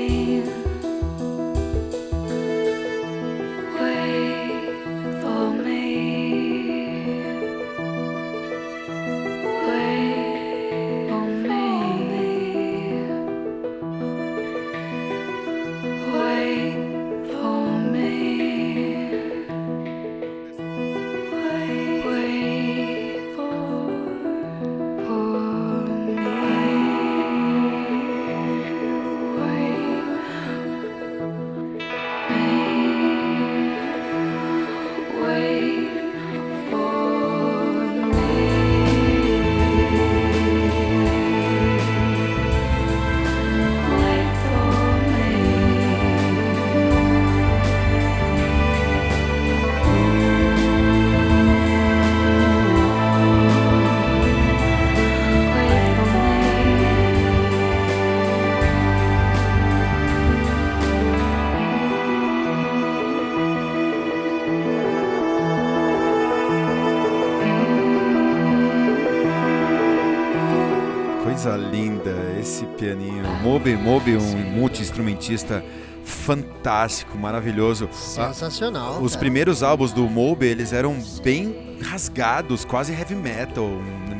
Coisa 71.41 71.56
linda 71.56 72.13
esse 72.38 72.65
pianinho. 72.78 73.23
Moby, 73.41 73.73
Moby, 73.73 74.17
um 74.17 74.36
multi-instrumentista 74.52 75.63
fantástico, 76.04 77.17
maravilhoso. 77.17 77.88
Ah, 78.17 78.34
Sensacional. 78.34 79.02
Os 79.02 79.13
cara. 79.13 79.19
primeiros 79.21 79.63
álbuns 79.63 79.93
do 79.93 80.02
Moby, 80.10 80.47
eles 80.47 80.73
eram 80.73 80.97
bem 81.23 81.78
rasgados, 81.82 82.65
quase 82.65 82.91
heavy 82.91 83.15
metal, 83.15 83.69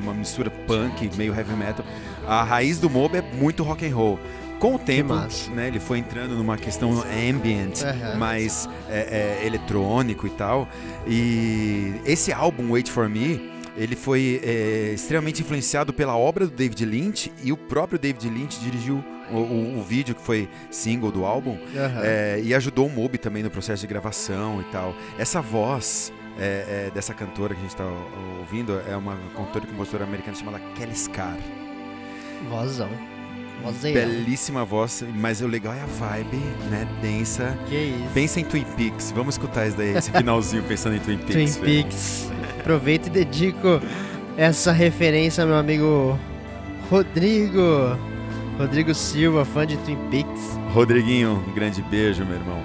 uma 0.02 0.14
mistura 0.14 0.50
punk, 0.50 1.12
meio 1.18 1.36
heavy 1.36 1.52
metal. 1.58 1.86
A 2.26 2.42
raiz 2.42 2.80
do 2.80 2.90
Moby 2.90 3.18
é 3.18 3.22
muito 3.22 3.64
rock 3.64 3.86
and 3.86 3.94
roll. 3.94 4.18
Com 4.58 4.76
o 4.76 4.80
tempo, 4.80 5.14
né, 5.54 5.68
ele 5.68 5.80
foi 5.82 5.98
entrando 6.00 6.36
numa 6.36 6.58
questão 6.58 7.04
ambient, 7.30 7.84
Aham. 7.84 8.16
mais 8.18 8.70
é, 8.90 9.40
é, 9.42 9.46
eletrônico 9.46 10.26
e 10.26 10.30
tal. 10.30 10.70
E 11.06 11.96
esse 12.06 12.32
álbum, 12.32 12.72
Wait 12.72 12.90
For 12.90 13.10
Me, 13.10 13.59
ele 13.80 13.96
foi 13.96 14.40
é, 14.44 14.92
extremamente 14.94 15.42
influenciado 15.42 15.92
pela 15.94 16.16
obra 16.18 16.46
do 16.46 16.52
David 16.52 16.86
Lynch 16.86 17.32
e 17.44 17.52
o 17.52 17.58
próprio 17.58 17.98
David 17.98 18.30
Lynch 18.30 18.60
dirigiu 18.60 19.04
o, 19.32 19.38
o- 19.38 19.80
o 19.80 19.84
vídeo 19.84 20.14
que 20.14 20.22
foi 20.22 20.50
single 20.70 21.12
do 21.12 21.24
álbum 21.26 21.58
Aham. 21.76 22.02
é, 22.04 22.42
e 22.44 22.54
ajudou 22.54 22.88
o 22.88 22.90
Moby 22.90 23.18
também 23.18 23.42
no 23.42 23.50
processo 23.50 23.82
de 23.82 23.88
gravação 23.88 24.60
e 24.62 24.66
tal. 24.66 24.94
Essa 25.18 25.42
voz 25.42 26.12
é, 26.38 26.88
é, 26.88 26.92
dessa 26.94 27.14
cantora 27.14 27.54
que 27.54 27.60
a 27.60 27.64
gente 27.64 27.72
está 27.72 27.86
ouvindo 28.40 28.80
é 28.88 28.96
uma 28.96 29.18
cantora 29.36 29.66
e 29.66 29.68
compositora 29.68 30.04
americana 30.04 30.36
chamada 30.36 30.60
Kelly 30.76 30.96
Scar. 30.96 31.38
Vozão. 32.50 32.90
Belíssima 33.82 34.64
voz, 34.66 35.04
mas 35.16 35.42
o 35.42 35.48
legal 35.48 35.74
é 35.74 35.82
a 35.82 35.86
vibe, 35.86 36.38
né? 36.70 36.88
Densa. 37.02 37.58
Que 37.68 37.76
isso. 37.76 38.14
Pensa 38.14 38.40
em 38.40 38.44
Twin 38.46 38.66
Peaks. 38.78 39.12
Vamos 39.12 39.36
escutar 39.36 39.68
isso 39.68 39.78
daí, 39.78 39.96
esse 39.98 40.12
finalzinho 40.14 40.64
pensando 40.64 40.96
em 40.96 41.00
Twin 41.00 41.18
Twin 41.18 41.36
Peaks. 41.36 41.56
velho. 41.58 41.84
Peaks. 41.84 42.32
Aproveito 42.60 43.08
e 43.08 43.10
dedico 43.10 43.82
essa 44.38 44.72
referência 44.72 45.44
ao 45.44 45.48
meu 45.48 45.58
amigo 45.58 46.18
Rodrigo. 46.90 47.98
Rodrigo 48.58 48.94
Silva, 48.94 49.46
fã 49.46 49.66
de 49.66 49.78
Twin 49.78 49.98
Peaks. 50.12 50.60
Rodriguinho, 50.74 51.44
um 51.48 51.54
grande 51.54 51.82
beijo, 51.84 52.26
meu 52.26 52.36
irmão. 52.36 52.62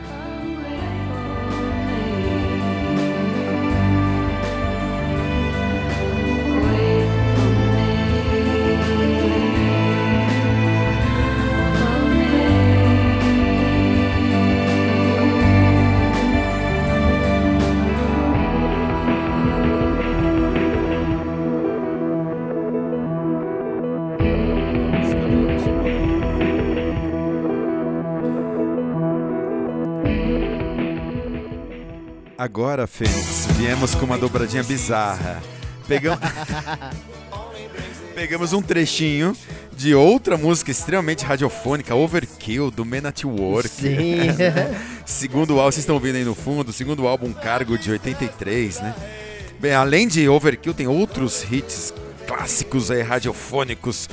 Agora, 32.57 32.87
Fênix, 32.87 33.49
viemos 33.59 33.97
com 33.97 34.05
uma 34.05 34.17
dobradinha 34.17 34.63
bizarra. 34.63 35.43
Pegamos, 35.89 36.21
Pegamos 38.15 38.53
um 38.53 38.63
trechinho 38.63 39.37
de 39.77 39.93
outra 39.93 40.37
música 40.37 40.71
extremamente 40.71 41.25
radiofônica, 41.25 41.93
Overkill, 41.97 42.71
do 42.71 42.85
Men 42.85 43.09
at 43.09 43.25
Work. 43.25 43.69
Sim. 43.69 44.19
Segundo 45.05 45.55
álbum, 45.55 45.73
vocês 45.73 45.83
estão 45.83 45.99
vendo 45.99 46.15
aí 46.15 46.25
no 46.25 46.37
fundo, 46.37 46.73
segundo 46.73 47.09
álbum 47.09 47.33
Cargo 47.33 47.77
de 47.77 47.91
83, 47.91 48.81
né? 48.81 48.95
Bem, 49.59 49.75
além 49.75 50.07
de 50.07 50.29
Overkill, 50.29 50.75
tem 50.75 50.87
outros 50.87 51.45
hits 51.51 51.93
clássicos 52.25 52.89
aí, 52.89 53.03
radiofônicos. 53.03 54.09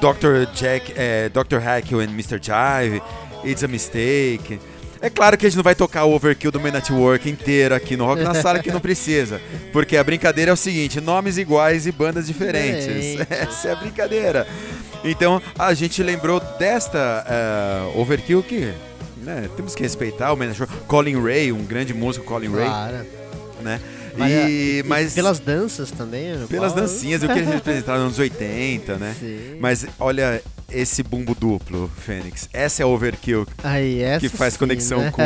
Dr. 0.00 0.50
Jack, 0.54 0.94
é, 0.96 1.28
Dr. 1.28 1.58
Hackle 1.58 2.00
and 2.00 2.12
Mr. 2.12 2.40
Jive, 2.40 3.02
It's 3.44 3.62
a 3.62 3.68
Mistake. 3.68 4.58
É 5.00 5.08
claro 5.08 5.36
que 5.38 5.46
a 5.46 5.48
gente 5.48 5.56
não 5.56 5.62
vai 5.64 5.74
tocar 5.74 6.04
o 6.04 6.12
Overkill 6.12 6.50
do 6.50 6.58
Men 6.60 6.76
at 6.76 6.90
Work 6.90 7.28
inteiro 7.30 7.74
aqui 7.74 7.96
no 7.96 8.04
Rock 8.04 8.22
na 8.22 8.34
Sala, 8.34 8.58
que 8.58 8.70
não 8.70 8.80
precisa. 8.80 9.40
Porque 9.72 9.96
a 9.96 10.02
brincadeira 10.02 10.50
é 10.50 10.54
o 10.54 10.56
seguinte, 10.56 11.00
nomes 11.00 11.38
iguais 11.38 11.86
e 11.86 11.92
bandas 11.92 12.26
diferentes. 12.26 13.20
Essa 13.30 13.68
é 13.68 13.72
a 13.72 13.76
brincadeira. 13.76 14.46
Então, 15.04 15.40
a 15.56 15.72
gente 15.74 16.02
lembrou 16.02 16.40
desta 16.58 17.24
eh, 17.28 17.92
Overkill 17.98 18.42
que... 18.42 18.72
né, 19.22 19.48
temos 19.56 19.74
que 19.74 19.82
respeitar 19.82 20.32
o 20.32 20.36
Men 20.36 20.50
at 20.50 20.58
Work. 20.58 20.74
Colin 20.88 21.22
Ray, 21.22 21.52
um 21.52 21.64
grande 21.64 21.94
músico, 21.94 22.24
Colin 22.24 22.50
Ray, 22.50 22.66
Claro. 22.66 22.96
né? 23.62 23.80
Mas, 24.16 24.32
E, 24.32 24.78
e 24.80 24.82
mas 24.84 25.14
pelas 25.14 25.38
danças 25.38 25.92
também. 25.92 26.34
no 26.36 26.48
pelas 26.48 26.72
qual- 26.72 26.82
dancinhas, 26.84 27.22
o 27.22 27.28
que 27.28 27.38
eles 27.38 27.48
representaram 27.48 27.98
nos 28.06 28.18
anos 28.18 28.18
80, 28.18 28.96
né? 28.96 29.14
Sim. 29.20 29.58
Mas 29.60 29.86
olha 30.00 30.42
esse 30.70 31.02
bumbo 31.02 31.34
duplo, 31.34 31.90
Fênix. 31.98 32.48
Essa 32.52 32.82
é 32.82 32.84
a 32.84 32.86
Overkill 32.86 33.46
Aí, 33.62 34.02
essa 34.02 34.20
que 34.20 34.28
faz 34.28 34.54
sim, 34.54 34.58
conexão 34.58 35.00
né? 35.00 35.10
com 35.10 35.22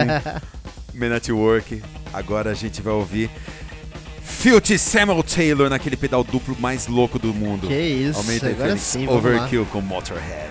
Men 0.94 1.12
at 1.14 1.28
Work. 1.28 1.83
Agora 2.12 2.50
a 2.50 2.55
gente 2.55 2.81
vai 2.83 2.92
ouvir 2.92 3.31
Filthy 4.22 4.78
Samuel 4.78 5.22
Taylor 5.22 5.68
naquele 5.70 5.96
pedal 5.96 6.22
duplo 6.24 6.57
mais 6.59 6.87
louco 6.87 7.18
do 7.18 7.33
mundo. 7.33 7.66
Que 7.66 7.74
isso, 7.81 8.18
Aumenta 8.18 8.46
aí, 8.46 8.52
agora 8.52 8.68
Fênix. 8.68 8.85
sim, 8.87 9.07
vamos 9.07 9.24
lá. 9.24 9.31
Overkill 9.31 9.66
com 9.66 9.81
Motorhead. 9.81 10.50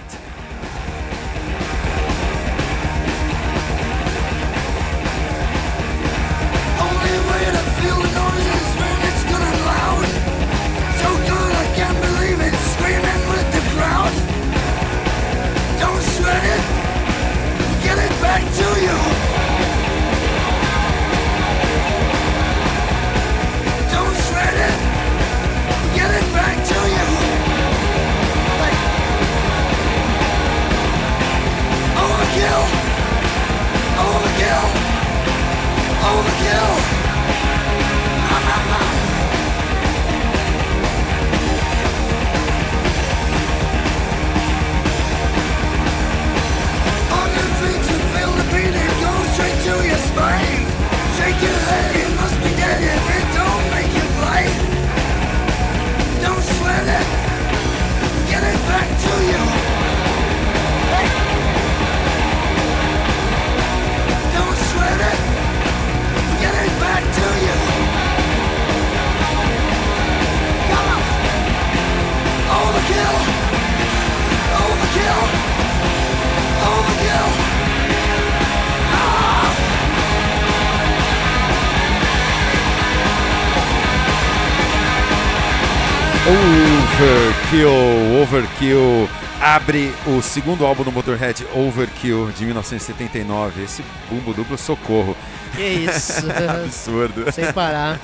Overkill, 86.32 88.22
Overkill 88.22 89.10
abre 89.42 89.94
o 90.08 90.22
segundo 90.22 90.66
álbum 90.66 90.84
do 90.84 90.92
Motorhead, 90.92 91.46
Overkill, 91.54 92.32
de 92.38 92.46
1979. 92.46 93.64
Esse 93.64 93.84
bumbo 94.10 94.34
duplo, 94.34 94.58
socorro. 94.58 95.16
Que 95.56 95.62
isso. 95.64 96.24
Absurdo. 96.64 97.30
Sem 97.34 97.52
parar. 97.52 98.00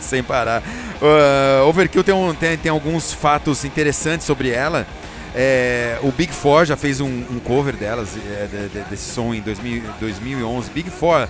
Sem 0.00 0.22
parar. 0.22 0.62
Uh, 1.00 1.66
Overkill 1.66 2.04
tem, 2.04 2.14
um- 2.14 2.32
tem- 2.34 2.56
tem 2.56 2.70
alguns 2.70 3.12
fatos 3.12 3.64
interessantes 3.64 4.26
sobre 4.26 4.50
ela. 4.50 4.86
É, 5.34 5.98
o 6.02 6.12
Big 6.12 6.32
Four 6.32 6.66
já 6.66 6.76
fez 6.76 7.00
um, 7.00 7.06
um 7.08 7.40
cover 7.42 7.74
delas, 7.74 8.10
é, 8.16 8.46
de- 8.46 8.68
de- 8.68 8.84
desse 8.90 9.12
som 9.12 9.34
em 9.34 9.40
2000 9.40 9.82
2011. 9.98 10.70
Big 10.70 10.88
Four, 10.90 11.26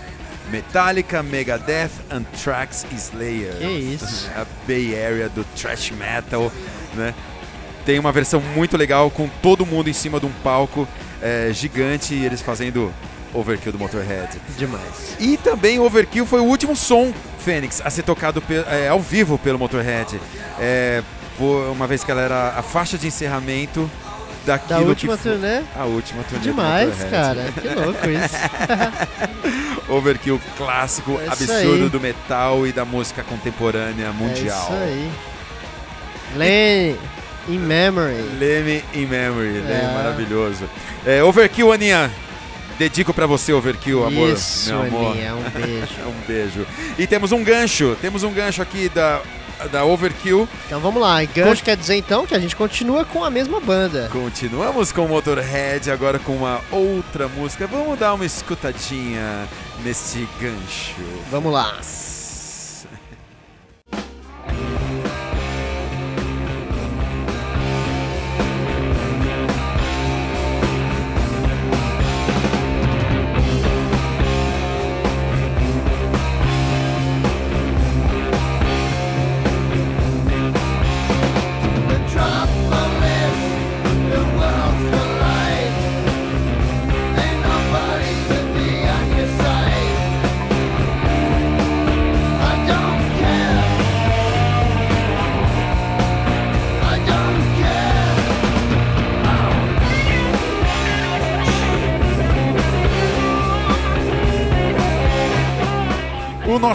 Metallica, 0.53 1.23
Megadeth, 1.23 1.91
Anthrax 2.11 2.87
e 2.93 2.95
Slayer. 2.95 3.55
Que 3.57 3.67
isso. 3.67 4.31
A 4.37 4.47
Bay 4.67 4.95
Area 4.95 5.29
do 5.31 5.43
thrash 5.57 5.91
metal, 5.93 6.53
né? 6.95 7.15
Tem 7.87 7.99
uma 7.99 8.13
versão 8.13 8.41
muito 8.41 8.77
legal 8.77 9.11
com 9.11 9.29
todo 9.41 9.67
mundo 9.67 9.89
em 9.89 9.93
cima 9.93 10.21
de 10.21 10.27
um 10.27 10.33
palco 10.45 10.87
é, 11.21 11.51
gigante 11.53 12.15
e 12.15 12.25
eles 12.25 12.43
fazendo 12.43 12.93
Overkill 13.33 13.73
do 13.73 13.79
Motorhead. 13.79 14.39
Demais. 14.59 15.17
E 15.19 15.37
também 15.39 15.79
o 15.79 15.85
Overkill 15.85 16.27
foi 16.27 16.41
o 16.41 16.45
último 16.45 16.77
som 16.77 17.13
Fênix 17.39 17.81
a 17.85 17.91
ser 17.91 18.03
tocado 18.03 18.43
é, 18.69 18.89
ao 18.89 19.01
vivo 19.01 19.39
pelo 19.39 19.59
Motorhead. 19.59 20.21
É, 20.61 21.03
uma 21.73 21.87
vez 21.87 22.05
que 22.05 22.11
ela 22.11 22.21
era 22.21 22.51
a 22.51 22.63
faixa 22.63 22.97
de 22.97 23.07
encerramento 23.07 23.91
daquilo 24.45 24.81
Da 24.81 24.87
última 24.87 25.17
que 25.17 25.23
foi- 25.23 25.33
turnê? 25.33 25.63
A 25.77 25.85
última 25.85 26.23
turnê 26.25 26.43
Demais, 26.45 26.95
cara. 27.11 27.47
Que 27.61 27.69
louco 27.69 28.07
isso. 28.09 29.83
Overkill 29.89 30.41
clássico, 30.57 31.21
É 31.21 31.27
absurdo 31.29 31.85
aí. 31.85 31.89
do 31.89 32.01
metal 32.01 32.67
e 32.67 32.73
da 32.73 32.85
música 32.85 33.23
contemporânea 33.23 34.13
mundial. 34.13 34.69
É 34.73 34.75
isso 34.75 34.83
aí. 34.83 35.11
Lenny, 36.37 36.97
in 37.49 37.59
memory. 37.59 38.23
Leme 38.39 38.85
in 38.95 39.07
Memory, 39.07 39.53
Leme 39.61 39.71
É. 39.71 39.93
maravilhoso. 39.95 40.65
É, 41.05 41.23
overkill, 41.23 41.73
Aninha. 41.73 42.11
Dedico 42.79 43.13
pra 43.13 43.27
você, 43.27 43.53
Overkill, 43.53 44.07
amor. 44.07 44.31
Isso, 44.31 44.71
meu 44.73 44.83
amor. 44.83 45.11
Aninha, 45.13 45.35
um 45.35 45.43
beijo. 45.51 45.87
um 46.09 46.27
beijo. 46.27 46.67
E 46.99 47.07
temos 47.07 47.31
um 47.33 47.45
gancho, 47.45 47.97
temos 48.01 48.23
um 48.23 48.33
gancho 48.33 48.63
aqui 48.63 48.89
da, 48.89 49.21
da 49.71 49.85
Overkill. 49.85 50.49
Então 50.67 50.81
vamos 50.81 51.01
lá. 51.01 51.25
Gancho 51.25 51.63
quer 51.63 51.77
dizer 51.77 51.97
então 51.97 52.27
que 52.27 52.35
a 52.35 52.39
gente 52.39 52.57
continua 52.57 53.05
com 53.05 53.25
a 53.25 53.31
mesma 53.31 53.61
banda. 53.61 54.09
Continuamos 54.13 54.93
com 54.93 55.05
o 55.05 55.09
Motorhead, 55.09 55.91
agora 55.91 56.19
com 56.19 56.33
uma 56.37 56.61
outra 56.71 57.29
música. 57.29 57.67
Vamos 57.67 57.99
dar 57.99 58.15
uma 58.15 58.25
escutadinha 58.25 59.49
nesse 59.85 60.29
gancho. 60.41 60.95
Vamos 61.31 61.53
lá. 61.53 61.79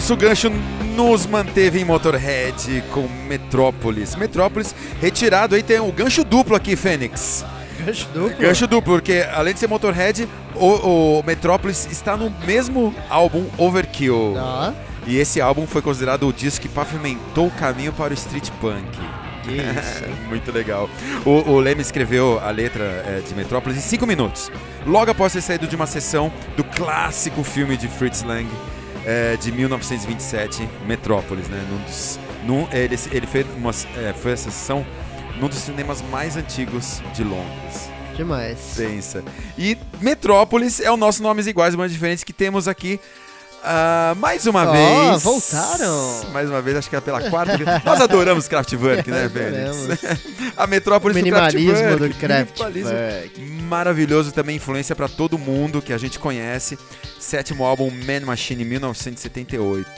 Nosso 0.08 0.16
gancho 0.16 0.50
nos 0.96 1.26
manteve 1.26 1.78
em 1.78 1.84
Motorhead 1.84 2.82
com 2.92 3.06
Metrópolis. 3.28 4.16
Metrópolis 4.16 4.74
retirado 5.02 5.54
aí 5.54 5.62
tem 5.62 5.80
o 5.80 5.92
gancho 5.92 6.24
duplo 6.24 6.56
aqui, 6.56 6.76
Fênix. 6.76 7.44
Gancho 7.84 8.08
duplo. 8.14 8.38
Gancho 8.38 8.66
duplo, 8.66 8.94
porque 8.94 9.26
além 9.34 9.52
de 9.52 9.60
ser 9.60 9.66
Motorhead, 9.66 10.26
o, 10.54 11.18
o 11.18 11.22
Metrópolis 11.26 11.86
está 11.90 12.16
no 12.16 12.30
mesmo 12.46 12.94
álbum 13.10 13.44
Overkill. 13.58 14.34
Ó, 14.38 14.72
E 15.06 15.18
esse 15.18 15.42
álbum 15.42 15.66
foi 15.66 15.82
considerado 15.82 16.26
o 16.26 16.32
disco 16.32 16.62
que 16.62 16.70
pavimentou 16.70 17.48
o 17.48 17.50
caminho 17.50 17.92
para 17.92 18.10
o 18.10 18.14
street 18.14 18.48
punk. 18.62 18.88
Muito 20.26 20.50
legal. 20.50 20.88
O, 21.26 21.50
o 21.50 21.60
Leme 21.60 21.82
escreveu 21.82 22.40
a 22.42 22.50
letra 22.50 22.84
é, 23.06 23.20
de 23.28 23.34
Metrópolis 23.34 23.76
em 23.76 23.82
5 23.82 24.06
minutos. 24.06 24.50
Logo 24.86 25.10
após 25.10 25.34
ter 25.34 25.42
saído 25.42 25.66
de 25.66 25.76
uma 25.76 25.86
sessão 25.86 26.32
do 26.56 26.64
clássico 26.64 27.44
filme 27.44 27.76
de 27.76 27.88
Fritz 27.88 28.22
Lang 28.22 28.48
é, 29.08 29.36
de 29.38 29.50
1927, 29.50 30.68
Metrópolis, 30.86 31.48
né? 31.48 31.64
Num 31.70 31.82
dos, 31.84 32.18
num- 32.44 32.68
ele, 32.70 32.94
ele 33.10 33.26
fez 33.26 33.46
uma, 33.56 33.70
é, 33.96 34.12
foi 34.12 34.32
a 34.32 34.36
sessão 34.36 34.84
num 35.40 35.48
dos 35.48 35.58
cinemas 35.58 36.02
mais 36.10 36.36
antigos 36.36 37.00
de 37.14 37.24
Londres. 37.24 37.88
Demais. 38.14 38.74
Pensa. 38.76 39.22
E 39.56 39.78
Metrópolis 40.00 40.80
é 40.80 40.90
o 40.90 40.96
nosso 40.96 41.22
Nomes 41.22 41.46
Iguais, 41.46 41.74
mas 41.74 41.90
diferentes 41.92 42.22
que 42.24 42.32
temos 42.32 42.66
aqui. 42.68 43.00
Ah, 43.62 44.14
mais 44.16 44.46
uma 44.46 44.64
Ó, 44.68 44.72
vez. 44.72 45.22
voltaram. 45.22 46.24
Mais 46.32 46.48
uma 46.48 46.62
vez, 46.62 46.76
acho 46.76 46.88
que 46.88 46.96
é 46.96 47.00
pela 47.00 47.28
quarta 47.28 47.56
vez. 47.56 47.84
Nós 47.84 48.00
adoramos 48.00 48.46
Kraftwerk, 48.48 49.10
né. 49.10 49.28
Fênix? 49.32 50.18
A 50.56 50.66
Metrópolis 50.66 51.16
do 51.16 51.22
Minimalismo 51.22 51.72
Kraftwerk. 51.72 52.08
do 52.08 52.20
Kraftwerk. 52.20 53.40
Maravilhoso 53.40 54.32
também, 54.32 54.56
influência 54.56 54.94
pra 54.94 55.08
todo 55.08 55.38
mundo 55.38 55.82
que 55.82 55.92
a 55.92 55.98
gente 55.98 56.18
conhece. 56.18 56.78
Sétimo 57.18 57.64
álbum 57.64 57.90
Man 57.90 58.26
Machine, 58.26 58.64
1978. 58.64 59.88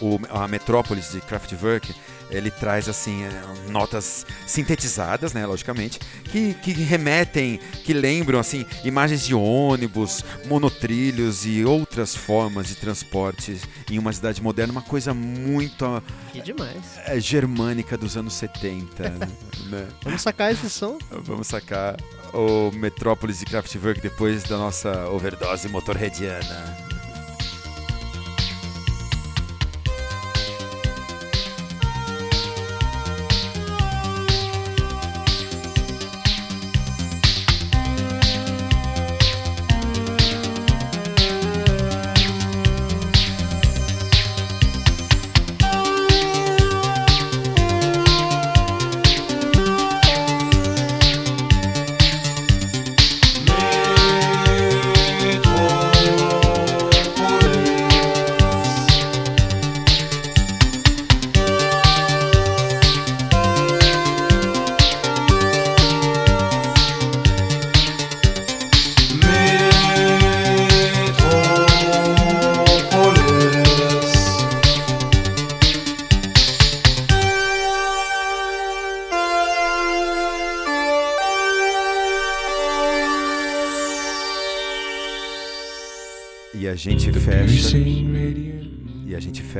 O, 0.00 0.20
a 0.30 0.46
Metrópolis 0.46 1.12
de 1.12 1.20
Kraftwerk, 1.20 1.94
ele 2.30 2.50
traz 2.50 2.88
assim 2.88 3.22
é, 3.24 3.70
notas 3.70 4.26
sintetizadas, 4.46 5.32
né, 5.32 5.46
logicamente, 5.46 5.98
que, 6.24 6.54
que 6.54 6.72
remetem, 6.72 7.58
que 7.84 7.92
lembram 7.92 8.38
assim 8.38 8.66
imagens 8.84 9.24
de 9.24 9.34
ônibus, 9.34 10.24
monotrilhos 10.46 11.46
e 11.46 11.64
outras 11.64 12.14
formas 12.14 12.68
de 12.68 12.74
transporte 12.74 13.60
em 13.90 13.98
uma 13.98 14.12
cidade 14.12 14.42
moderna, 14.42 14.72
uma 14.72 14.82
coisa 14.82 15.14
muito 15.14 16.02
Que 16.32 16.40
demais. 16.42 16.82
é, 17.06 17.18
germânica 17.20 17.96
dos 17.96 18.16
anos 18.16 18.34
70, 18.34 19.08
né? 19.70 19.88
Vamos 20.02 20.22
sacar 20.22 20.52
esse 20.52 20.68
som? 20.68 20.98
Vamos 21.10 21.46
sacar 21.46 21.96
o 22.34 22.70
Metrópolis 22.72 23.38
de 23.38 23.46
Kraftwerk 23.46 24.00
depois 24.00 24.42
da 24.42 24.56
nossa 24.58 25.08
overdose 25.08 25.68
motorheadiana. 25.68 26.87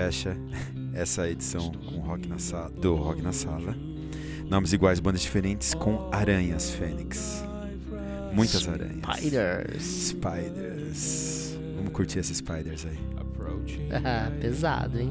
Fecha 0.08 0.34
essa 0.94 1.28
edição 1.28 1.70
com 1.70 1.98
rock 2.00 2.26
na 2.26 2.38
sala, 2.38 2.70
do 2.70 2.94
Rock 2.94 3.20
na 3.20 3.30
Sala. 3.30 3.76
Nomes 4.48 4.72
iguais, 4.72 5.00
bandas 5.00 5.20
diferentes, 5.20 5.74
com 5.74 6.08
aranhas 6.10 6.70
Fênix. 6.70 7.44
Muitas 8.32 8.66
aranhas. 8.66 9.04
Spiders. 9.18 9.82
Spiders. 9.82 11.58
Vamos 11.76 11.92
curtir 11.92 12.20
esses 12.20 12.38
spiders 12.38 12.86
aí. 12.86 12.98
Ah, 14.04 14.30
pesado, 14.40 14.98
hein? 14.98 15.10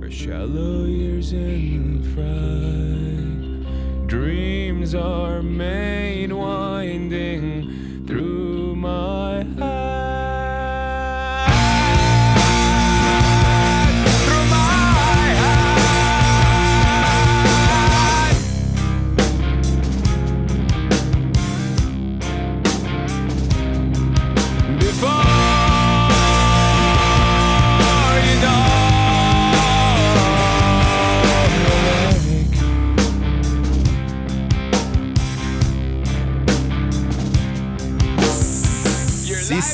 Our 0.00 0.10
shallow 0.10 0.86
years 0.86 1.32
in 1.32 2.02
fright. 2.14 3.66
Dreams 4.06 4.94
are 4.94 5.42
made 5.42 6.32
winding 6.32 8.04
through 8.06 8.49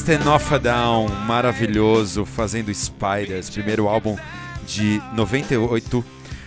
System 0.07 0.33
of 0.33 0.55
a 0.55 0.59
Down, 0.59 1.09
maravilhoso, 1.27 2.25
fazendo 2.25 2.73
Spiders, 2.73 3.51
primeiro 3.51 3.89
álbum 3.89 4.17
de 4.65 5.03
98, 5.17 6.05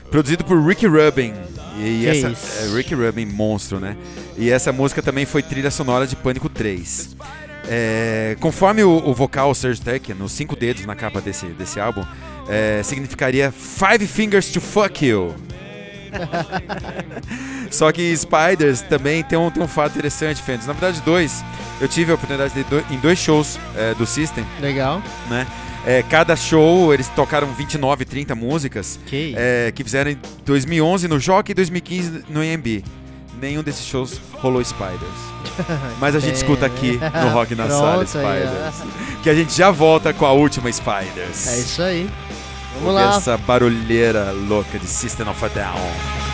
produzido 0.10 0.46
por 0.46 0.66
Ricky 0.66 0.88
Rubin. 0.88 1.34
E 1.78 2.00
Que 2.04 2.08
essa 2.08 2.28
é, 2.64 2.74
Ricky 2.74 2.96
Rubin, 2.96 3.26
monstro, 3.26 3.78
né? 3.78 3.98
E 4.38 4.50
essa 4.50 4.72
música 4.72 5.02
também 5.02 5.26
foi 5.26 5.44
trilha 5.44 5.70
sonora 5.70 6.08
de 6.08 6.16
Pânico 6.16 6.48
3. 6.48 7.18
É, 7.68 8.38
conforme 8.40 8.82
o, 8.82 8.92
o 8.92 9.14
vocal 9.14 9.54
Serge 9.54 9.82
Tankian, 9.82 10.16
nos 10.16 10.32
cinco 10.32 10.56
dedos 10.56 10.86
na 10.86 10.96
capa 10.96 11.20
desse, 11.20 11.48
desse 11.48 11.82
álbum, 11.82 12.06
é, 12.48 12.82
significaria 12.82 13.52
Five 13.52 14.08
Fingers 14.08 14.54
to 14.54 14.62
Fuck 14.62 15.06
You. 15.06 15.36
Só 17.72 17.92
que 17.92 18.16
Spiders 18.16 18.82
também 18.82 19.24
tem 19.24 19.38
um, 19.38 19.50
tem 19.50 19.62
um 19.62 19.68
fato 19.68 19.92
interessante, 19.94 20.42
Fênix. 20.42 20.66
Na 20.66 20.74
verdade, 20.74 21.02
dois. 21.06 21.44
Eu 21.80 21.88
tive 21.88 22.12
a 22.12 22.16
oportunidade 22.16 22.54
de 22.54 22.60
ir 22.62 22.64
do- 22.66 22.84
em 22.94 22.98
dois 22.98 23.18
shows 23.20 23.58
é, 23.76 23.94
do 23.94 24.06
System, 24.06 24.46
Legal. 24.60 25.02
né? 25.30 25.46
É, 25.86 26.04
cada 26.04 26.36
show 26.36 26.94
eles 26.94 27.08
tocaram 27.10 27.48
29, 27.54 28.04
30 28.04 28.36
músicas 28.36 29.00
Que 29.06 29.34
é, 29.38 29.72
que 29.74 29.82
fizeram 29.82 30.12
em 30.12 30.20
2011 30.46 31.08
no 31.08 31.18
Jockey 31.20 31.54
e 31.54 31.56
2015 31.56 32.26
no 32.30 32.44
EMB. 32.44 32.84
Nenhum 33.42 33.64
desses 33.64 33.86
shows 33.86 34.20
rolou 34.34 34.62
Spiders. 34.62 35.00
Mas 36.02 36.16
a 36.16 36.20
gente 36.20 36.36
escuta 36.36 36.66
aqui 36.66 37.00
no 37.24 37.30
Rock 37.30 37.56
na 37.56 37.70
Sala 37.70 38.04
Pronto 38.04 38.18
aí, 38.18 38.44
ó. 38.44 38.72
Spiders. 38.72 39.22
Que 39.24 39.30
a 39.30 39.34
gente 39.36 39.54
já 39.56 39.72
volta 39.72 40.12
com 40.12 40.26
a 40.26 40.34
última 40.34 40.70
Spiders. 40.70 41.48
É 41.48 41.60
isso 41.60 41.82
aí. 41.82 42.10
Vamos 42.74 42.90
Ouvir 42.94 43.06
lá. 43.06 43.16
Essa 43.16 43.38
barulheira 43.38 44.32
louca 44.32 44.78
de 44.78 44.86
System 44.88 45.30
of 45.30 45.46
a 45.46 45.48
Down. 45.48 46.29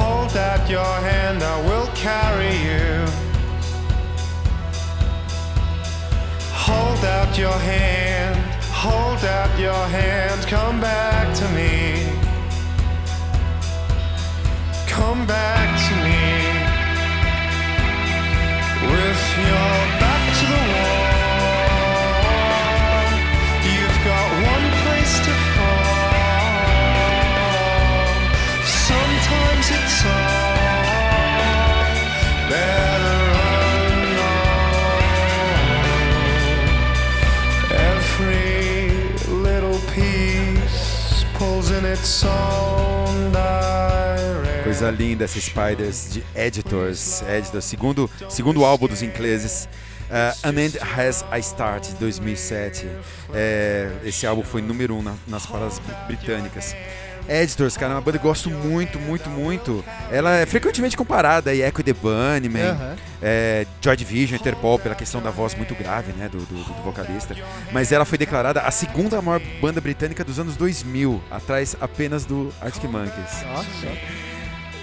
Hold 0.00 0.36
out 0.36 0.68
your 0.70 0.94
hand, 1.08 1.42
I 1.42 1.56
will 1.68 1.88
carry 2.06 2.54
you. 2.68 2.90
Hold 6.66 7.04
out 7.04 7.36
your 7.36 7.58
hand, 7.72 8.36
hold 8.84 9.22
out 9.38 9.52
your 9.58 9.84
hand, 9.98 10.40
come 10.46 10.80
back 10.80 11.26
to 11.40 11.46
me. 11.58 11.70
Come 14.86 15.26
back 15.26 15.68
to 15.86 15.94
me. 16.06 16.22
With 18.92 19.22
your 19.48 19.89
Coisa 44.62 44.90
linda 44.90 45.24
essa 45.24 45.40
Spiders 45.40 46.12
de 46.12 46.22
Editors. 46.34 47.22
Editors, 47.22 47.64
segundo, 47.64 48.08
segundo 48.28 48.64
álbum 48.64 48.86
dos 48.86 49.02
ingleses. 49.02 49.68
Uh, 50.10 50.48
An 50.48 50.60
End 50.60 50.78
Has 50.80 51.24
a 51.30 51.38
Start, 51.38 51.88
de 51.88 51.94
2007. 51.96 52.86
É, 53.32 53.90
esse 54.04 54.26
álbum 54.26 54.42
foi 54.42 54.60
número 54.60 54.94
um 54.96 55.02
na- 55.02 55.14
nas 55.26 55.46
paradas 55.46 55.78
br- 55.78 55.92
britânicas. 56.08 56.74
Editors, 57.28 57.76
cara, 57.76 57.92
é 57.92 57.94
uma 57.96 58.00
banda 58.00 58.18
que 58.18 58.24
eu 58.24 58.28
gosto 58.30 58.50
muito, 58.50 58.98
muito, 58.98 59.28
muito. 59.30 59.84
Ela 60.10 60.36
é 60.36 60.46
frequentemente 60.46 60.96
comparada 60.96 61.50
a 61.50 61.54
Echo 61.56 61.82
the 61.82 61.92
Bunnymen, 61.92 62.62
Aham. 62.62 62.96
é, 63.22 63.66
Joy 63.80 63.96
Division, 63.96 64.38
Interpol, 64.40 64.78
pela 64.78 64.94
questão 64.94 65.20
da 65.22 65.30
voz 65.30 65.54
muito 65.54 65.74
grave, 65.74 66.12
né, 66.12 66.28
do, 66.28 66.38
do- 66.38 66.64
do 66.64 66.82
vocalista. 66.82 67.36
Mas 67.72 67.92
ela 67.92 68.04
foi 68.04 68.18
declarada 68.18 68.60
a 68.62 68.70
segunda 68.70 69.20
maior 69.22 69.40
banda 69.60 69.80
britânica 69.80 70.24
dos 70.24 70.38
anos 70.38 70.56
2000, 70.56 71.22
atrás 71.30 71.76
apenas 71.80 72.24
do 72.24 72.52
Arctic 72.60 72.84
Monkeys. 72.84 73.42
Nossa. 73.52 73.86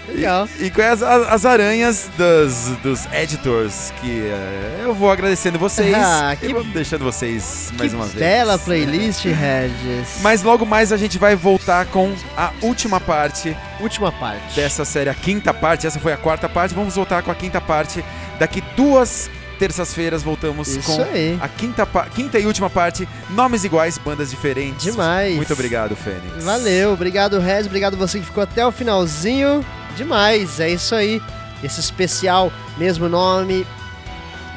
Legal. 0.08 0.48
E, 0.58 0.64
e 0.66 0.70
com 0.70 0.80
as, 0.82 1.02
as 1.02 1.28
as 1.38 1.44
aranhas 1.44 2.10
dos, 2.16 2.76
dos 2.82 3.06
editors, 3.12 3.92
que 4.00 4.22
eh, 4.22 4.80
eu 4.82 4.94
vou 4.94 5.10
agradecendo 5.10 5.58
vocês 5.58 5.94
Ah, 5.94 6.34
e 6.34 6.36
que- 6.46 6.52
vou 6.52 6.64
deixando 6.64 7.04
vocês 7.04 7.72
mais 7.78 7.92
uma 7.92 8.04
vez. 8.06 8.18
bela 8.18 8.58
playlist, 8.58 9.24
Regis. 9.24 10.20
Mas 10.22 10.42
logo 10.42 10.64
mais 10.66 10.92
a 10.92 10.96
gente 10.96 11.18
vai 11.18 11.36
voltar 11.36 11.86
com 11.86 12.14
a 12.36 12.50
última 12.62 12.98
parte 13.00 13.56
Última 13.80 14.10
parte. 14.10 14.56
dessa 14.56 14.84
série, 14.84 15.10
a 15.10 15.14
quinta 15.14 15.52
parte. 15.54 15.86
Essa 15.86 16.00
foi 16.00 16.12
a 16.12 16.16
quarta 16.16 16.48
parte. 16.48 16.74
Vamos 16.74 16.94
voltar 16.96 17.22
com 17.22 17.30
a 17.30 17.34
quinta 17.34 17.60
parte. 17.60 18.04
Daqui 18.38 18.62
duas 18.76 19.30
terças-feiras 19.58 20.22
voltamos 20.22 20.68
Isso 20.68 20.80
com 20.96 21.02
aí. 21.02 21.36
a 21.40 21.48
quinta, 21.48 21.86
quinta 22.14 22.38
e 22.38 22.46
última 22.46 22.70
parte. 22.70 23.08
Nomes 23.30 23.64
iguais, 23.64 23.98
bandas 23.98 24.30
diferentes. 24.30 24.84
Demais. 24.92 25.34
Muito 25.36 25.52
obrigado, 25.52 25.94
Fênix. 25.96 26.44
Valeu, 26.44 26.92
obrigado 26.92 27.38
Rez, 27.40 27.66
obrigado 27.66 27.96
você 27.96 28.18
que 28.20 28.24
ficou 28.26 28.42
até 28.42 28.64
o 28.66 28.70
finalzinho. 28.72 29.64
Demais, 29.98 30.60
é 30.60 30.70
isso 30.70 30.94
aí. 30.94 31.20
Esse 31.62 31.80
especial, 31.80 32.52
mesmo 32.76 33.08
nome, 33.08 33.66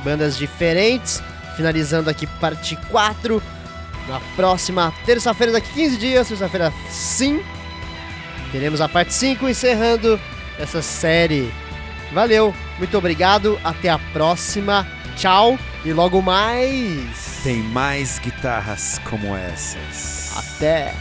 bandas 0.04 0.38
diferentes. 0.38 1.22
Finalizando 1.58 2.12
aqui 2.12 2.28
parte 2.28 2.76
4. 2.90 3.42
Na 4.08 4.20
próxima 4.36 4.94
terça-feira, 5.04 5.52
daqui 5.52 5.74
15 5.74 5.98
dias, 5.98 6.28
terça-feira 6.28 6.72
sim. 6.90 7.42
Teremos 8.52 8.82
a 8.82 8.88
parte 8.88 9.14
5 9.16 9.50
encerrando 9.50 10.20
essa 10.60 10.82
série. 10.82 11.52
Valeu, 12.12 12.54
muito 12.78 12.96
obrigado, 12.96 13.60
até 13.64 13.90
a 13.90 13.98
próxima. 13.98 14.88
Tchau. 15.16 15.58
E 15.84 15.92
logo 15.92 16.22
mais. 16.22 17.40
Tem 17.42 17.58
mais 17.64 18.20
guitarras 18.20 19.02
como 19.10 19.36
essas. 19.36 20.32
Até. 20.38 20.94